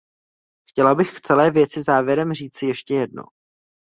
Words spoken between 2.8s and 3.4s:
jedno.